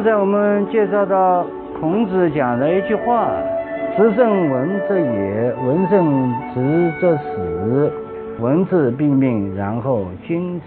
[0.00, 1.46] 刚才我们介绍到
[1.78, 3.30] 孔子讲的一句话
[3.98, 7.92] ：“子胜文者也，文胜直者死。
[8.38, 10.64] 文质彬彬，然后君子。”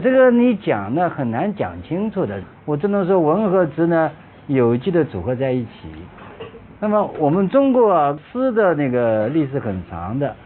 [0.00, 4.12] 这个你讲呢很难讲清楚的，我只能说文和直呢
[4.46, 5.90] 有机的组合在一起。
[6.78, 10.36] 那么我们中国啊诗的那个历史很长的，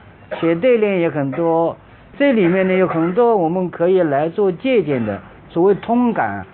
[0.40, 1.76] 写对联也很多，
[2.18, 6.46] 这里面呢有很多我们可以来做借鉴的，所谓通感。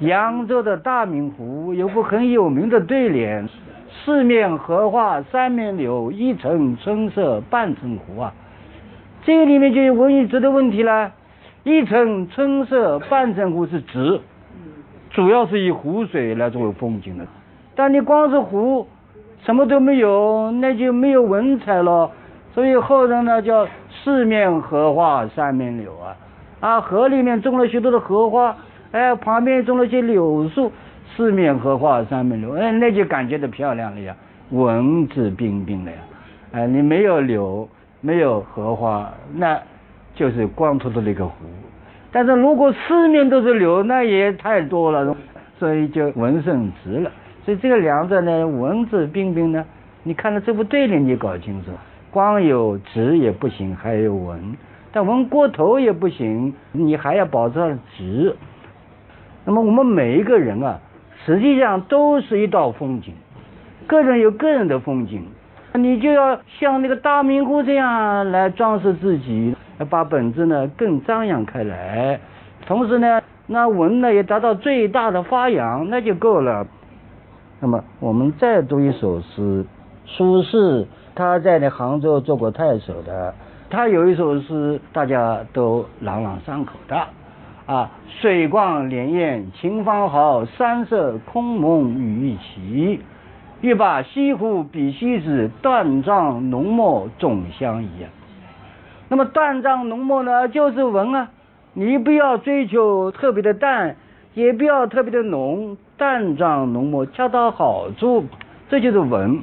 [0.00, 3.48] 扬州的大明湖有个很有名的对联
[3.88, 8.34] ：“四面荷花三面柳，一城春色半城湖。”啊，
[9.24, 11.10] 这个里面就有文与直的问题了。
[11.64, 14.20] 一城春色半城湖是直，
[15.10, 17.24] 主要是以湖水来作为风景的。
[17.74, 18.86] 但你光是湖，
[19.44, 22.10] 什么都没有，那就没有文采了。
[22.54, 23.66] 所以后人呢叫
[24.04, 26.16] “四面荷花三面柳”啊，
[26.60, 28.54] 啊，河里面种了许多的荷花。
[28.96, 30.72] 哎，旁边种了些柳树，
[31.14, 34.16] 四面荷花三面柳，哎，那就感觉到漂亮了呀，
[34.50, 35.98] 文质彬彬了呀。
[36.52, 37.68] 哎，你没有柳，
[38.00, 39.60] 没有荷花，那
[40.14, 41.34] 就是光秃秃的一个湖。
[42.10, 45.14] 但是如果四面都是柳，那也太多了，
[45.58, 47.10] 所以就文胜直了。
[47.44, 49.62] 所以这个两者呢，文质彬彬呢，
[50.04, 51.70] 你看到这部对联，你就搞清楚，
[52.10, 54.56] 光有直也不行，还有文，
[54.90, 58.34] 但文过头也不行，你还要保持直。
[59.46, 60.80] 那么我们每一个人啊，
[61.24, 63.14] 实际上都是一道风景，
[63.86, 65.24] 个人有个人的风景，
[65.74, 69.54] 你就要像那个大明湖这样来装饰自己，
[69.88, 72.18] 把本质呢更张扬开来，
[72.66, 76.66] 同时呢，那文呢也达到最大的发扬，那就够了。
[77.60, 79.64] 那么我们再读一首诗，
[80.06, 83.32] 苏轼他在那杭州做过太守的，
[83.70, 86.96] 他有一首诗大家都朗朗上口的。
[87.66, 87.90] 啊，
[88.20, 93.00] 水光潋滟晴方好，山色空蒙雨亦奇。
[93.60, 97.88] 欲把西湖比西子，断章浓墨总相宜。
[99.08, 101.28] 那么断章浓墨呢，就是文啊。
[101.72, 103.96] 你不要追求特别的淡，
[104.34, 108.26] 也不要特别的浓，淡章浓墨恰到好处，
[108.68, 109.42] 这就是文。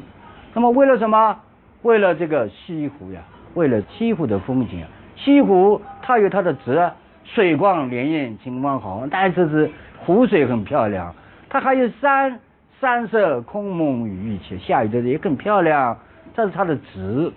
[0.54, 1.36] 那么为了什么？
[1.82, 3.20] 为了这个西湖呀，
[3.54, 4.88] 为了西湖的风景啊。
[5.18, 6.96] 西湖它有它的值啊。
[7.34, 9.72] 水光潋滟晴方好，但是是
[10.06, 11.14] 湖水很漂亮。
[11.50, 12.40] 它还有山，
[12.80, 15.98] 山色空蒙雨亦奇，下雨的也更漂亮。
[16.36, 17.32] 这是它的值。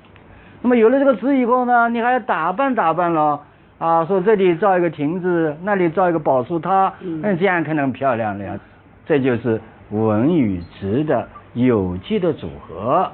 [0.60, 3.40] 那么有了这个值以后呢，你还要打扮打扮了
[3.78, 8.58] 啊，说这里造一个亭子，那里造一个宝树塔，嗯，这样可能漂亮了呀。
[9.06, 13.10] 这就是文与值的有机的组合。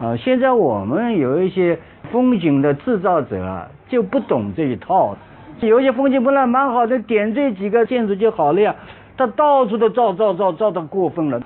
[0.00, 1.78] 啊，现在我们有一些
[2.10, 5.16] 风景的制造者就不懂这一套。
[5.66, 8.74] 有些风景本来蛮好的，点缀几个建筑就好了呀。
[9.16, 11.38] 他到处都造造造造的过分了，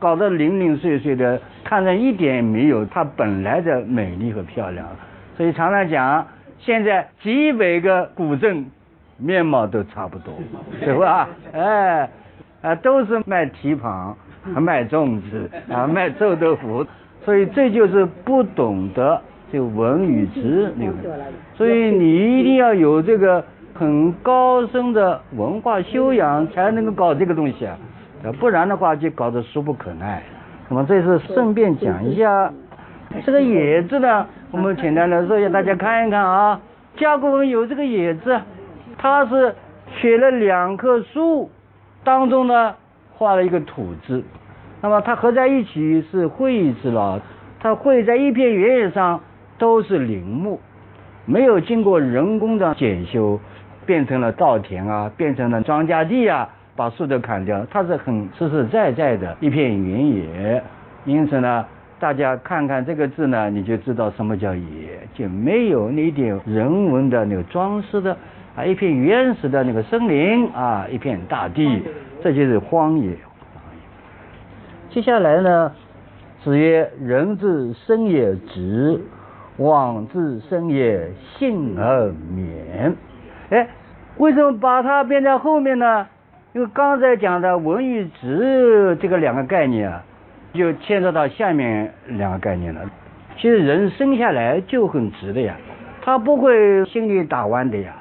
[0.00, 4.84] 搞得零零碎碎的，看着一点也没有它本来的美丽和漂亮。
[5.36, 6.26] 所以常常讲，
[6.58, 8.66] 现在几百个古镇
[9.16, 10.34] 面貌都差不多，
[10.80, 11.28] 对吧？
[11.52, 12.10] 哎，
[12.62, 14.16] 啊，都是卖蹄膀、
[14.56, 16.84] 卖粽子啊、卖臭豆腐，
[17.24, 19.22] 所以这就是不懂得
[19.52, 21.16] 就文与直那个。
[21.54, 23.44] 所以你一定要有这个。
[23.80, 27.78] 很高深的文化修养才能够搞这个东西啊，
[28.38, 30.22] 不然的话就搞得俗不可耐。
[30.68, 32.52] 那么这是顺便讲一下
[33.24, 36.60] 这个“野”字呢，我们简单的说一下，大家看一看啊。
[36.98, 38.38] 甲骨文有这个“野”字，
[38.98, 39.54] 它是
[39.98, 41.50] 写了两棵树，
[42.04, 42.74] 当中呢
[43.14, 44.22] 画了一个土字，
[44.82, 47.22] 那么它合在一起是绘字了。
[47.58, 49.22] 它绘在一片原野上
[49.56, 50.60] 都是林木，
[51.24, 53.40] 没有经过人工的检修。
[53.86, 60.62] 变成了稻田啊，变成了庄稼地啊，把树都砍掉，它是很实实在在的一片原野。
[61.04, 61.64] 因此呢，
[61.98, 68.16] 大家看看这个字呢，你就知道什么叫野，就没有那点人文的那个装饰的
[68.54, 71.82] 啊，一片原始的那个森林啊，一片大地，
[72.22, 73.16] 这就是荒野。
[74.90, 75.72] 接下来呢，
[76.42, 79.00] 子曰：“人之生也直，
[79.56, 82.94] 往之生也信而免。”
[83.50, 83.68] 哎。
[84.16, 86.06] 为什么把它编在后面呢？
[86.52, 90.02] 因为刚才讲的文与直这个两个概念啊，
[90.52, 92.82] 就牵扯到下面两个概念了。
[93.36, 95.54] 其实人生下来就很直的呀，
[96.02, 97.94] 他不会心里打弯的呀。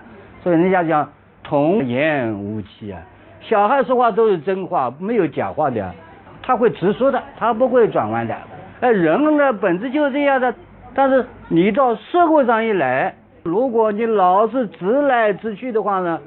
[0.44, 1.10] 所以人家讲
[1.42, 3.00] 童言无欺啊，
[3.40, 5.94] 小孩说话都是真话，没有假话的呀，
[6.42, 8.36] 他会直说的，他不会转弯的。
[8.82, 10.54] 哎，人的本质就是这样的。
[10.94, 13.16] 但是你到社会上一来，
[13.50, 16.20] 如果你老是直来直去的话呢，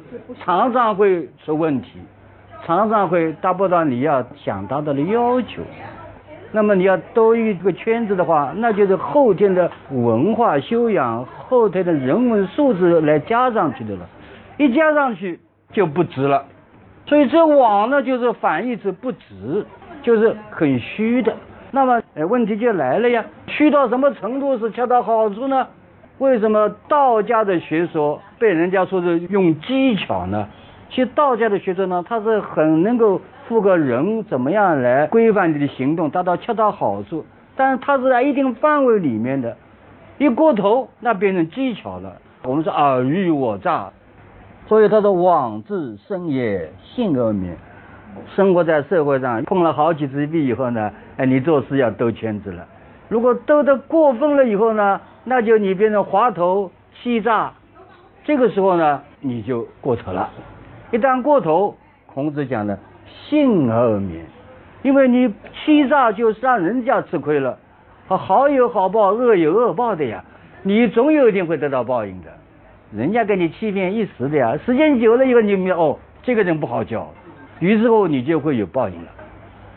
[0.45, 2.01] 常常会出问题，
[2.67, 5.63] 常常会达不到你要想达到的要求。
[6.51, 14.07] 那么你要兜一个圈子的话，那就是后天的文化修养、后天的人文素质来加上去的了，
[14.59, 15.41] 一加上去
[15.73, 16.45] 就不直了。
[17.07, 19.65] 所以这网呢，就是反义词不直，
[20.03, 21.35] 就是很虚的。
[21.71, 25.67] 那么，呃，问题就来了呀，虚到什么程度是恰到好处呢？
[26.19, 30.49] 为什么道家的学说被人家说是用技巧呢？
[30.91, 37.25] 其实道家的学说呢，它是很能够赋个人怎么样来规范你的行动，达到恰到好处。
[37.57, 39.57] 但是它是在一定范围里面的，
[40.19, 42.17] 一过头那变成技巧了。
[42.45, 43.91] 我们说尔虞我诈，
[44.67, 47.57] 所以他说妄自生也，性而免。
[48.35, 52.67] 生活在社会上碰了好几次壁以后呢，哎，你做事要兜圈子了。
[53.09, 56.71] 如果兜得过分了以后呢，那就你变成滑头
[57.03, 57.53] 欺诈，
[58.25, 60.31] 这个时候呢，你就过头了。
[60.91, 61.77] 一旦过头，
[62.07, 64.25] 孔子讲的信而免，
[64.83, 65.33] 因为你
[65.65, 67.59] 欺诈就是让人家吃亏了。
[68.09, 70.23] 好有好报，恶有恶报的呀，
[70.63, 72.29] 你总有一天会得到报应的。
[72.95, 77.09] 人家给你欺骗一时的呀，时间久了以后，你明哦，这个人不好交。
[77.61, 79.09] 于是乎，你就会有报应了。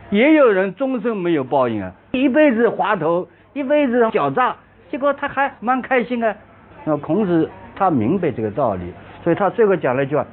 [0.09, 4.55] 也有人终身没有报应啊，一辈子滑头，一辈子狡诈，
[4.89, 6.35] 结果他还蛮开心啊。
[6.83, 8.93] 那孔子他明白这个道理，
[9.23, 10.25] 所以他最后讲了一句话：“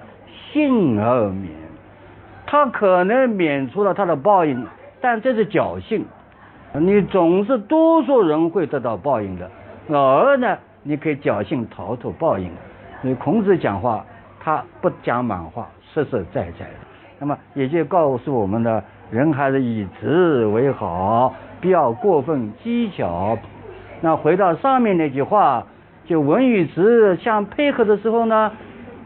[0.52, 1.50] 幸而免。”
[2.46, 4.66] 他可能免除了他的报应，
[5.00, 6.04] 但这是侥幸。
[6.74, 9.50] 你总是多数人会得到报应的，
[9.88, 12.50] 偶尔呢，你可以侥幸逃脱报应。
[13.00, 14.04] 所以孔子讲话，
[14.38, 16.74] 他不讲满话，实实在在的。
[17.18, 23.38] 那么也就告诉我们呢，人还是以直为好，不要过分技巧。
[24.02, 25.64] 那回到上面那句话，
[26.04, 28.52] 就文与直相配合的时候呢，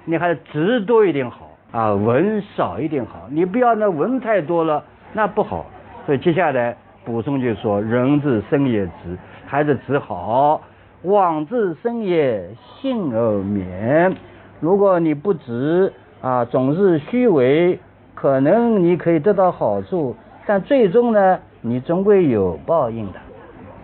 [0.07, 3.29] 你还是直多一点好啊，文少一点好。
[3.31, 4.83] 你不要那文太多了，
[5.13, 5.67] 那不好。
[6.07, 9.17] 所以接下来补充就说，人之生也直，
[9.47, 10.63] 还是直好。
[11.03, 12.49] 往自生也，
[12.81, 14.17] 信而免。
[14.61, 15.93] 如果你不直
[16.23, 17.79] 啊，总是虚伪。
[18.15, 20.17] 可能你可以得到好处，
[20.47, 23.19] 但最终呢，你终归有报应的。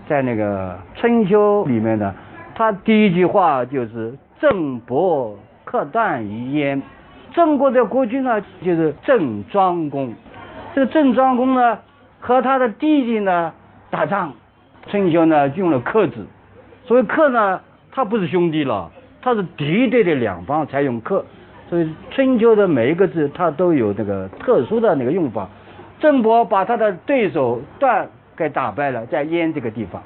[0.08, 2.14] 在那个春秋里面呢，
[2.54, 6.80] 他第一句话就是“郑伯克段于鄢”。
[7.32, 10.12] 郑国的国君呢，就是郑庄公。
[10.74, 11.78] 这个郑庄公呢，
[12.20, 13.52] 和他的弟弟呢
[13.90, 14.32] 打仗。
[14.88, 16.26] 春秋呢用了克字，
[16.84, 17.60] 所谓克呢，
[17.92, 18.90] 他不是兄弟了，
[19.22, 21.24] 他是敌对的两方才用克。
[21.70, 25.48] 所以春秋的每一个字，它都有那个特殊的那个用法。
[26.00, 28.10] 郑伯把他的对手段
[28.42, 30.02] 被打败了，在燕这个地方，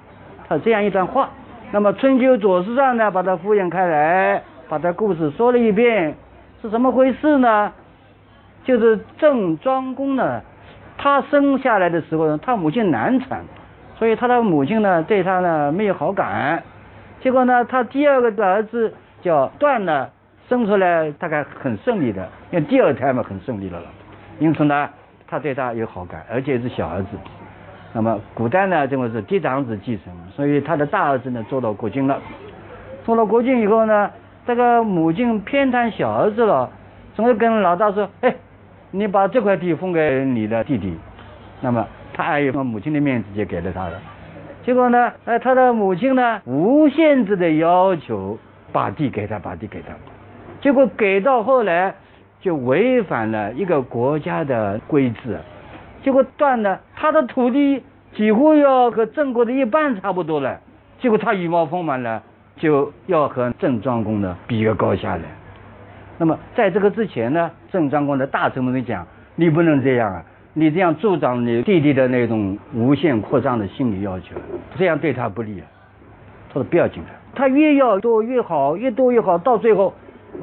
[0.47, 1.31] 他这样一段话。
[1.73, 6.15] 那么春秋左氏传呢，把它敷衍开来，把它故事说了一遍，
[6.61, 7.73] 是怎么回事呢？
[8.65, 10.43] 就是郑庄公呢，
[10.99, 13.41] 他生下来的时候呢，他母亲难产，
[13.99, 16.63] 所以他的母亲呢对他呢没有好感。
[17.21, 20.09] 结果呢，他第二个的儿子叫段呢。
[20.49, 23.87] 生出来大概很顺利的，因为第二胎嘛很顺利了了，
[24.39, 24.89] 因此呢，
[25.27, 27.09] 他对他有好感，而且是小儿子。
[27.97, 32.21] 那么古代呢，认为是嫡长子继承，所以他的大儿子呢做到国君了。
[33.07, 34.11] 做到国君以后呢，
[34.47, 36.69] 这个母亲偏袒小儿子了，
[37.15, 38.37] 总是跟老大说：“哎，
[38.91, 40.95] 你把这块地封给你的弟弟。”
[41.63, 43.93] 那么他碍于母亲的面子，就给了他了。
[44.63, 48.39] 结果呢，哎，他的母亲呢无限制的要求
[48.73, 49.95] 把地给他，把地给他。
[50.61, 51.95] 结果给到后来，
[52.43, 55.39] 就违反了一个国家的规制，
[56.07, 57.83] 结果断了他的土地
[58.15, 60.61] 几乎要和郑国的一半差不多了。
[61.01, 62.23] 结果他羽毛丰满了，
[62.57, 65.23] 就要和郑庄公呢比个高下来。
[66.17, 74.37] 那么在这个之前呢，郑庄公的大臣们讲：“你不能这样啊，你这样助长你弟弟的那种无限扩张的心理要求，
[74.79, 75.67] 这样对他不利啊。”
[76.55, 79.93] 他说：“不要紧的，他越要多越好，越多越好，到最后。”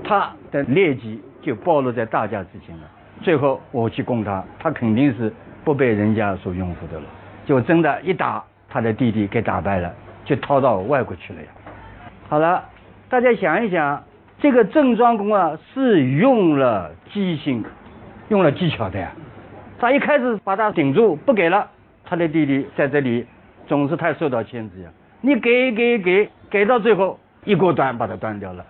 [0.03, 2.83] 他的劣迹就暴露在大家之前了。
[3.21, 5.31] 最后我去攻他，他肯定是
[5.63, 7.05] 不被人家所拥护的了。
[7.45, 9.93] 就真的一打，他的弟弟给打败了，
[10.25, 11.47] 就逃到外国去了呀。
[12.29, 12.63] 好了，
[13.09, 14.03] 大家想一想，
[14.39, 17.63] 这个郑庄公啊，是用了机心，
[18.29, 19.11] 用了技巧的呀。
[19.79, 21.69] 他一开始把他顶住不给了，
[22.05, 23.25] 他的弟弟在这里
[23.67, 24.89] 总是太受到牵制呀。
[25.19, 28.65] 你给给给给到最后一锅端把它端掉了。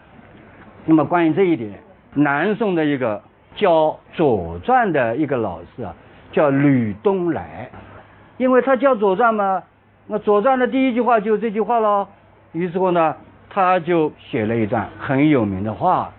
[0.86, 1.72] 那么关于这一点，
[2.14, 3.22] 南宋的一个
[3.56, 5.94] 教《左传》的一个老师啊，
[6.34, 7.70] 叫吕东来，
[8.36, 9.64] 因为他叫《左传》嘛，
[10.08, 12.08] 那《左传》的第一句话就是这句话喽。
[12.52, 13.16] 于是乎呢，
[13.50, 16.12] 他就写了一段很有名的话，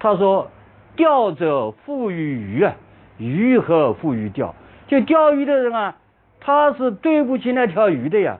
[0.00, 0.50] 他说
[0.96, 2.74] ：“钓者负于鱼啊。”
[3.18, 4.54] 鱼何负于钓？
[4.88, 5.94] 就钓鱼的人啊，
[6.40, 8.38] 他是对不起那条鱼的呀。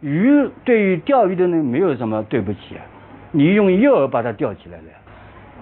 [0.00, 2.82] 鱼对于钓鱼的人没有什么对不起啊，
[3.30, 4.84] 你用诱饵把它钓起来了。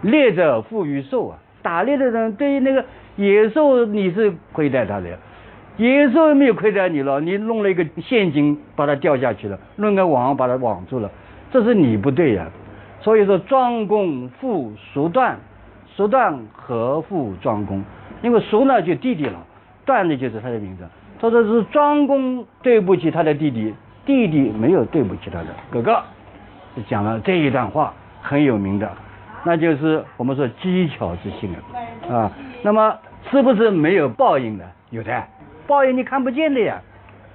[0.02, 2.84] 猎者负于兽啊，打猎的人对于那个
[3.16, 5.18] 野兽你是亏待他的，
[5.76, 11.10] 野兽又没有亏待你了，你弄了一个陷阱把它掉下去了，弄个网把它网住了，
[11.50, 12.46] 这是你不对呀。
[13.00, 15.38] 所以说庄公负孰断，
[15.96, 17.82] 孰断何负庄公？
[18.22, 19.38] 因为叔呢就弟弟了，
[19.86, 20.84] 段呢就是他的名字。
[21.18, 23.74] 他说是庄公对不起他的弟弟，
[24.04, 26.02] 弟弟没有对不起他的哥哥，
[26.76, 28.90] 就讲了这一段话很有名的，
[29.44, 32.32] 那就是我们说机巧之心啊啊。
[32.62, 32.96] 那么
[33.30, 34.64] 是不是没有报应的？
[34.90, 35.22] 有的，
[35.66, 36.80] 报应你看不见的呀。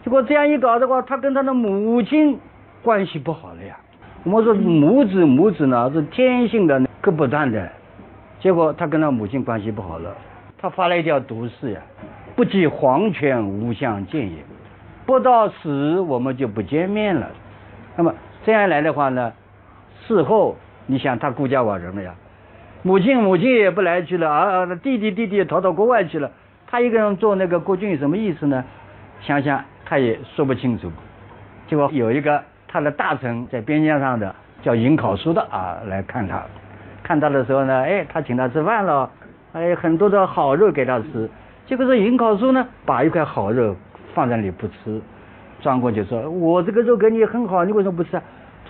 [0.03, 2.39] 结果这样一搞的话，他跟他的母亲
[2.83, 3.75] 关系不好了呀。
[4.23, 7.69] 我们说母子母子呢是天性的割不断的，
[8.39, 10.13] 结果他跟他母亲关系不好了。
[10.57, 11.81] 他发了一条毒誓呀，
[12.35, 14.37] 不及黄泉无相见也，
[15.05, 17.27] 不到死我们就不见面了。
[17.95, 19.31] 那么这样来的话呢，
[20.07, 20.55] 事后
[20.87, 22.13] 你想他孤家寡人了呀，
[22.83, 26.31] 母亲母亲也不来去了，儿弟弟弟弟逃到国外去了，
[26.67, 28.63] 他一个人做那个国君什么意思呢？
[29.21, 30.91] 想想他也说不清楚。
[31.67, 36.43] 结果有一个他的大臣在边疆上的叫尹考叔的啊来看他，
[37.01, 39.09] 看他的时候呢，哎，他请他吃饭了。
[39.53, 41.29] 还有很多的好肉给他吃，
[41.65, 43.73] 结果是尹考叔呢，把一块好肉
[44.13, 45.01] 放在那里不吃。
[45.61, 48.21] 庄公就说：“我这个肉给你很好，你为什么不吃？”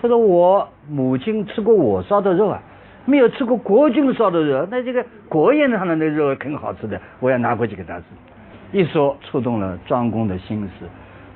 [0.06, 2.62] 他说：“我母亲吃过我烧的肉啊，
[3.04, 4.66] 没有吃过国君烧的肉。
[4.70, 8.04] 那这个国宴上的那肉很好吃的，我要拿过去给他吃。”
[8.72, 10.86] 一说触动了庄公的心思，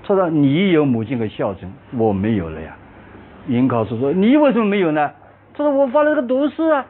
[0.04, 2.76] 他说：“你有母亲的孝顺，我没有了呀。”
[3.48, 5.10] 尹考叔说：“你为什么没有呢？”
[5.54, 6.86] 他说：“我发了个毒誓啊。”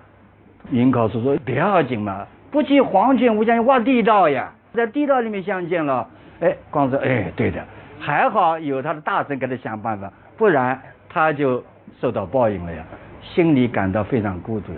[0.73, 6.09] 尹考叔说：“不要紧嘛。”不计黄泉无相挖地道呀，在地道里面相见了。
[6.41, 7.65] 哎，光说哎，对的，
[8.01, 10.81] 还好有他的大臣给他想办法，不然
[11.13, 11.63] 他就
[12.01, 12.83] 受到报应了呀，
[13.21, 14.73] 心里感到非常孤独。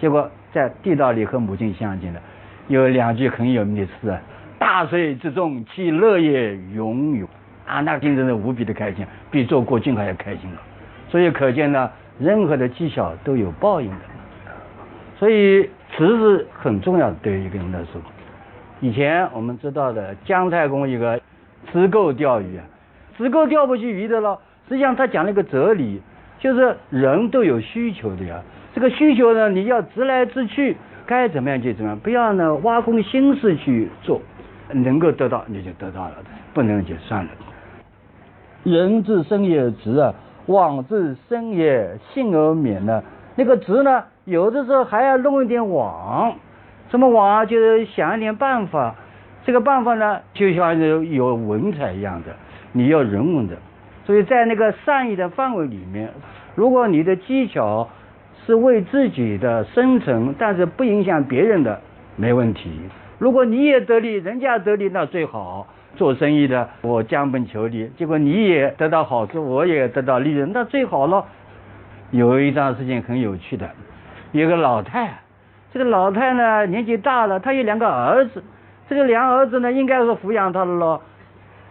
[0.00, 2.20] 结果在地道里和母亲相见了，
[2.66, 4.20] 有两句很有名的诗啊
[4.58, 7.28] ：“大水之中，其乐也永永。”
[7.68, 10.58] 啊，那听真是无比的开心，比做国君还要开心了。
[11.08, 13.96] 所以可见呢，任何的技巧都有报应的。
[15.18, 15.70] 所以。
[15.96, 18.00] 词是很重要的，对于一个人来说。
[18.78, 21.20] 以前我们知道的姜太公一个
[21.72, 22.64] 直钩钓鱼啊，
[23.18, 24.38] 直钩钓不起鱼的了。
[24.70, 26.00] 实际上他讲了一个哲理，
[26.38, 28.40] 就是人都有需求的呀。
[28.72, 34.22] 这个需求呢，你要直来直去，该怎么样就怎么样，不要呢挖空心思去做，
[34.72, 36.14] 能够得到你就得到了，
[36.54, 37.30] 不能就算了。
[38.62, 40.14] 人之生也直啊，
[40.46, 43.02] 往之生也幸而免呢。
[43.34, 44.04] 那个直呢？
[44.24, 46.32] 有的时候还要弄一点网，
[46.92, 47.44] 什么网啊？
[47.44, 48.94] 就是想一点办法。
[49.44, 52.28] 这个办法呢，就像有有文采一样的，
[52.70, 53.56] 你要人文的。
[54.10, 56.10] 所以在那个善意的范围里面，
[56.56, 57.88] 如果你的技巧
[58.44, 61.80] 是为自己的生存，但是不影响别人的，
[62.16, 62.72] 没问题。
[63.20, 65.64] 如果你也得利，人家得利，那最好。
[65.94, 71.24] 做生意的，我将本求利，结果你也得到好处，我也得到利润，那最好了。
[72.10, 73.70] 有一桩事情很有趣的。
[74.32, 75.20] 有个老太，
[75.72, 78.42] 这个老太呢年纪大了，她有两个儿子，
[78.88, 81.00] 这个两儿子呢应该是抚养她的咯。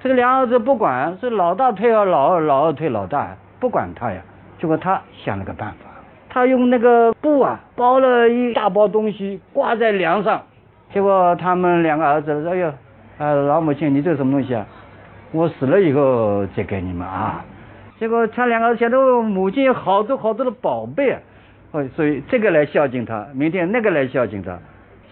[0.01, 4.22] 这个两儿子不管是老大退了老二，老二退老大，不管他呀。
[4.58, 5.89] 结果他想了个办法，
[6.29, 10.41] 他用那个布啊包了一大包东西挂在梁上。
[10.94, 12.68] 结果他们两个儿子说：“哎呦，
[13.18, 14.65] 啊老母亲，你这什么东西啊？
[15.32, 17.46] 我死了以后再给你们啊。”
[18.00, 21.18] 结果他两个儿子想到母亲有好多好多的宝贝。
[21.72, 24.58] 哦，所以这个来孝敬他，明天那个来孝敬他，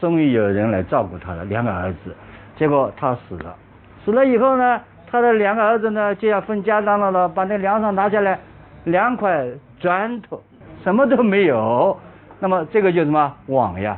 [0.01, 1.46] 终于有人来照顾他了。
[1.46, 2.15] 两个儿子，
[2.56, 3.56] 结果他死了，
[4.07, 4.79] 死了以后呢，
[5.11, 8.39] 他的两个儿子呢就要分家当了了，把那梁上拿下来，
[8.85, 9.45] 两块
[9.81, 10.41] 砖头，
[10.81, 11.99] 什么都没有。
[12.39, 13.97] 那么这个就什么网呀，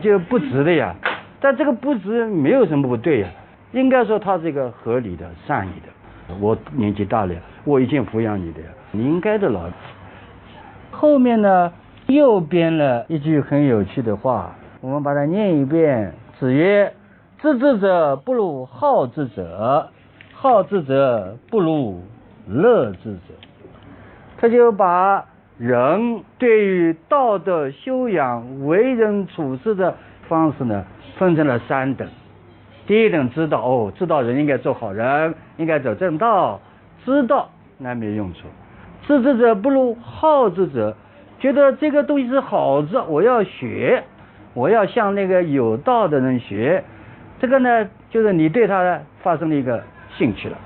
[0.00, 0.94] 就不值的呀。
[1.42, 3.28] 但这个不值没有什么不对呀，
[3.72, 6.34] 应该说他是一个合理的、善意的。
[6.40, 9.74] 我年纪大了，我已经抚养你的呀，你应该的老子。
[10.90, 11.70] 后面呢？
[12.06, 16.12] 又编了一句很有趣的话，我们把它念一遍。
[16.40, 16.92] 子曰
[17.42, 19.88] ：“知之者不如好之者，
[20.34, 22.02] 好之者不如
[22.46, 23.20] 乐之者。
[24.36, 25.24] 他就把
[25.56, 29.94] 人对于道德修养、为人处事的
[30.28, 30.84] 方式呢，
[31.16, 32.06] 分成了三等。
[32.86, 36.60] 第一等知道哦，知道人应该做好人，应该走正道，
[37.06, 38.40] 知道那没用处。
[39.06, 40.94] 知之者不如好之者，
[41.38, 44.04] 觉得这个东西是好字，我要学，
[44.52, 46.84] 我要向那个有道的人学。
[47.40, 49.82] 这个呢，就是你对他发生了一个
[50.16, 50.56] 兴趣了。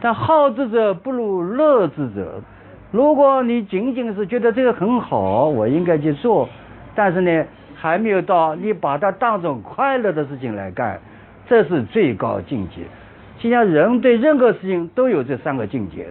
[0.00, 2.42] 但好之者不如乐之者。
[2.90, 6.48] 如果你仅仅是觉得这个很好，我应该去做，
[6.94, 11.00] 但是呢，还没有到你把它当成快乐的事情来干，
[11.48, 12.82] 这是最高境界。
[13.38, 16.06] 实际上，人对任何事情都有这三个境界。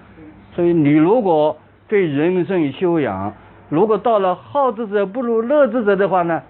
[0.55, 3.33] 所以，你如果对人生与修养，
[3.69, 6.41] 如果到了好之者不如乐之者的话呢，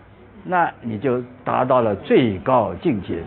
[0.44, 3.24] 那你就达到了最高境界。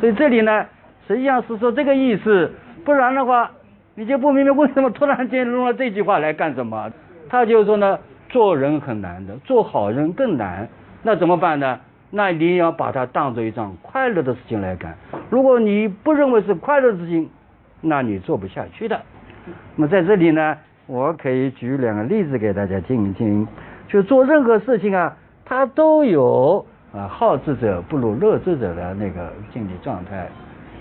[0.00, 0.66] 所以这里呢，
[1.06, 2.52] 实际上是说这个意思，
[2.84, 3.50] 不然的话。
[3.96, 6.90] 你就不明白为什么突然间用了这句话来干什么？
[7.28, 7.98] 他就说呢，
[8.30, 10.66] 做人很难的，做好人更难。
[11.02, 11.80] 那怎么办呢？
[12.10, 14.94] 那你要把它当做一桩快乐的事情来干。
[15.28, 17.28] 如果你不认为是快乐的事情，
[17.82, 19.02] 那你做不下去的。
[19.76, 23.46] 那么在这里呢，我可以举两个例子给大家听一听。
[23.88, 25.14] 就做任何事情啊，
[25.50, 26.64] 他都有
[26.94, 30.28] 啊好智者不如乐智者的那个心理状态。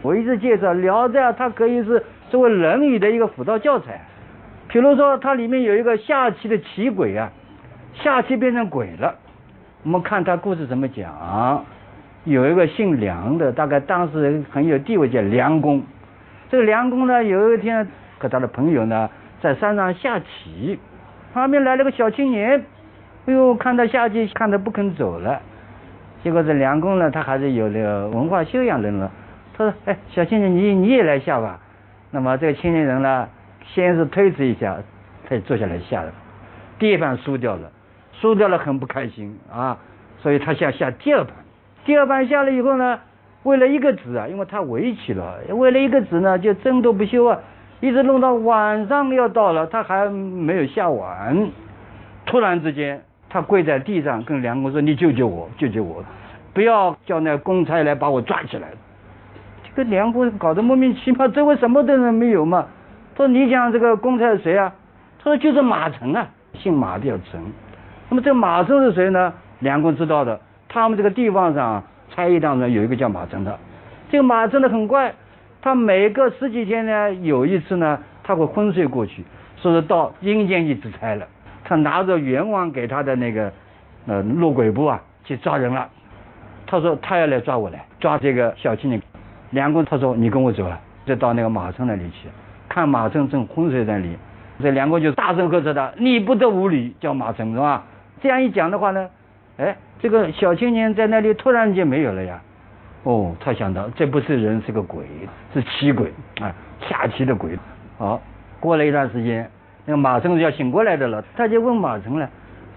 [0.04, 2.04] 我一直介绍《聊斋》，它可以是。
[2.30, 4.02] 作为论语的一个辅导教材，
[4.68, 7.32] 比如说它里面有一个下棋的棋鬼啊，
[7.96, 9.16] 下棋变成鬼了。
[9.82, 11.66] 我们看他故事怎么讲，
[12.26, 15.82] 有一个姓梁的，大概当时很有地位，叫梁公。
[16.52, 17.88] 这个梁公呢，有一天
[18.20, 19.10] 和他的朋友呢
[19.42, 20.78] 在山上下棋，
[21.34, 22.64] 旁边来了个小青年，
[23.30, 25.40] 哎呦，看到下棋看得不肯走了。
[26.24, 29.08] 结果这梁公呢，他还是有那个文化修养的人，
[29.56, 31.60] 他说：“哎，小青年，你你也来下吧。”
[32.10, 33.30] 那么这个青年人呢，
[33.68, 34.78] 先是推辞一下，
[35.28, 36.12] 他就坐下来下了。
[36.80, 37.70] 第一盘输掉了，
[38.14, 39.78] 输掉了很不开心啊，
[40.18, 41.36] 所以他想下第二盘。
[41.86, 43.00] 第二盘下了以后呢，
[43.44, 47.38] 为了一个子啊，因为他围棋了，为了一个子呢就争夺不休啊，
[47.80, 51.52] 一直弄到晚上要到了，他还没有下完。
[52.26, 56.04] 突然之间，他跪在地上跟梁公说：“你救救我，救救我，
[56.54, 58.70] 不要叫那公差来把我抓起来。”
[59.64, 62.66] 这个梁公搞得莫名其妙，周围什么的人没有嘛？
[63.16, 64.74] 他说：“你讲这个公差是谁啊？”
[65.22, 67.42] 他说：“就是马成啊，姓马的叫成。”
[68.10, 69.32] 那么这个马成是谁呢？
[69.60, 73.60] 梁公知道的，他们这个地方上差役当中有一个叫马成的。
[74.10, 75.14] 这个马成的很怪，
[75.62, 79.24] 他每隔十几天呢，有一次呢，他会昏睡过去，
[79.58, 81.28] 说是到阴间去出差了。
[81.70, 83.54] 他拿着阎王给他的那个
[84.08, 85.88] 呃落鬼布啊，去抓人了。
[86.66, 89.00] 他说他要来抓我来，抓这个小青年。
[89.52, 92.28] 梁公他说：“你跟我走了，就到那个马城那里去，
[92.68, 94.18] 看马城正昏睡在那里。
[94.60, 97.84] 这梁公就大声呵斥他：‘你不得无礼，叫马城是吧？’
[98.20, 99.08] 这样一讲的话呢，
[99.58, 102.42] 哎，这个小青年在那里突然间没有了呀。
[103.04, 105.06] 哦，他想到这不是人，是个鬼，
[105.54, 106.52] 是奇鬼啊，
[106.90, 107.52] 下棋的鬼。
[108.00, 108.20] 好，
[108.60, 109.48] 过了一段时间，
[109.90, 112.30] 那个马城要醒过来的了，他就问马成了，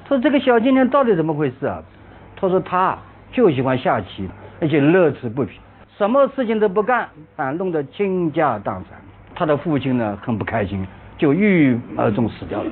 [0.08, 1.82] 说这个小青年到底怎么回事啊？
[2.34, 2.96] 他说他
[3.30, 4.26] 就喜欢下棋，
[4.62, 5.60] 而且乐此不疲。”
[5.98, 8.98] 什么事情都不干，啊，弄得倾家荡产。
[9.34, 10.86] 他的父亲呢很不开心，
[11.18, 12.70] 就郁郁而终死掉了。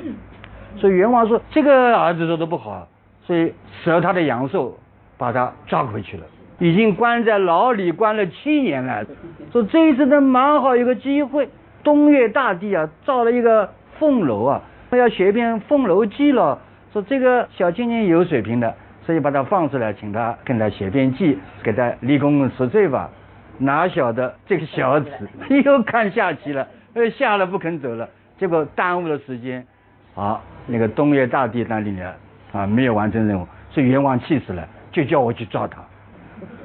[0.79, 2.89] 所以元王说这个儿子做的不好，
[3.27, 3.53] 所以
[3.85, 4.75] 舍他的阳寿，
[5.19, 6.23] 把他抓回去了。
[6.59, 9.05] 已经关在牢里关了七年了。
[9.53, 11.47] 说这一次呢蛮好有个机会，
[11.85, 13.69] 东岳大帝啊造了一个
[14.01, 14.61] 凤楼啊，
[14.91, 16.59] 要写一篇《凤楼记》了。
[16.93, 18.75] 说这个小青年有水平的。
[19.07, 23.11] 所以把他放出来，请他跟他写篇记，给他立功赎罪吧。
[23.59, 25.11] 哪晓得这个小子
[25.65, 28.09] 又看下棋了，呃，下了不肯走了，
[28.39, 29.67] 结果耽误了时间。
[30.15, 32.13] 好，那个东岳大帝那里呢，
[32.53, 35.79] 啊，没有完成任务，所以阎王气死了，就叫我去抓他。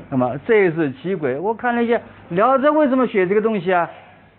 [0.10, 1.95] 那么这是奇鬼，我看了一下
[2.30, 3.89] 《聊斋》为什么写这个东西啊？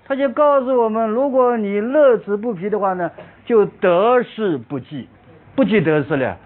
[0.09, 3.11] 他就告诉我们，如果你乐此不疲的话呢，
[3.45, 5.09] 就得失不计，
[5.57, 6.37] 不计得失了。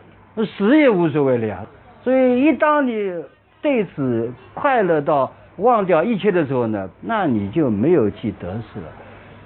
[0.56, 1.58] 死也无所谓了呀，
[2.02, 3.22] 所以一当你
[3.60, 8.86] 对此快乐到忘掉一切的时候呢，那你就没有计得失了。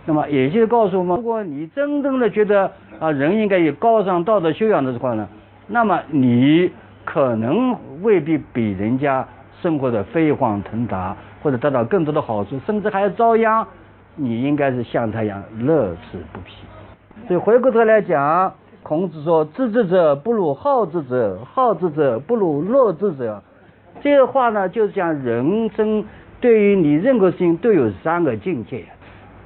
[0.07, 5.27] 那么也就是告诉我们，如果你真正的觉得啊人应该有高尚道德修养的话呢，
[5.67, 6.71] 那么你
[7.05, 9.27] 可能未必比人家
[9.61, 13.67] 生活的飞黄腾达，或者得到更多的好处，甚至还要遭殃。
[14.17, 16.53] 你应该是像他一样乐此不疲。
[17.27, 18.53] 所以回过头来讲。
[18.85, 23.43] 孔子说：“知之者不如好之者，好之者不如乐之者。”
[24.03, 26.05] 这个话呢，就是讲人生
[26.39, 28.85] 对于你任何事情都有三个境界，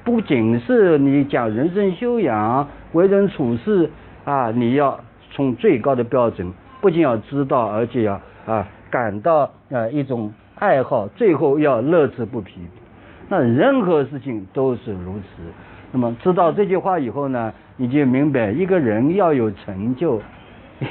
[0.03, 3.89] 不仅是你讲人生修养、为人处事
[4.25, 4.99] 啊，你要
[5.31, 6.51] 从最高的标准，
[6.81, 12.59] 不仅要知道，而且要啊感到啊一种爱好，最后要乐此不疲。
[13.29, 15.25] 那任何事情都是如此。
[15.91, 20.21] 那么知道这句话以后呢，你就明白一个人要有成就，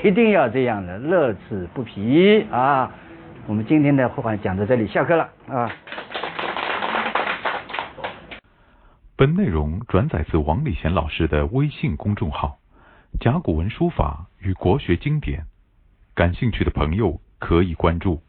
[0.05, 2.91] 一定要这样的乐此不疲啊。
[3.47, 5.71] 我们今天的话讲到这里，下课了啊。
[9.17, 12.59] 本内容转载自王礼贤老师的微信公众号
[13.19, 15.43] “甲骨文书法与国学经典”，
[16.15, 18.23] 感兴趣的朋友可以关注。